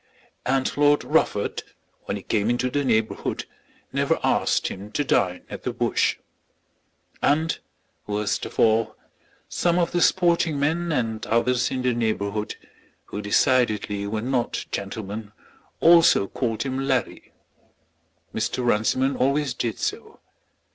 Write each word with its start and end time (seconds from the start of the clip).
And 0.47 0.75
Lord 0.77 1.03
Rufford, 1.03 1.61
when 2.05 2.17
he 2.17 2.23
came 2.23 2.49
into 2.49 2.71
the 2.71 2.83
neighbourhood, 2.83 3.45
never 3.93 4.17
asked 4.23 4.69
him 4.69 4.91
to 4.93 5.03
dine 5.03 5.45
at 5.47 5.61
the 5.61 5.71
Bush. 5.71 6.17
And 7.21 7.59
worst 8.07 8.47
of 8.47 8.59
all, 8.59 8.95
some 9.47 9.77
of 9.77 9.91
the 9.91 10.01
sporting 10.01 10.59
men 10.59 10.91
and 10.91 11.23
others 11.27 11.69
in 11.69 11.83
the 11.83 11.93
neighbourhood, 11.93 12.55
who 13.05 13.21
decidedly 13.21 14.07
were 14.07 14.23
not 14.23 14.65
gentlemen, 14.71 15.33
also 15.81 16.27
called 16.27 16.63
him 16.63 16.79
"Larry." 16.79 17.31
Mr. 18.33 18.65
Runciman 18.65 19.15
always 19.15 19.53
did 19.53 19.77
so. 19.77 20.19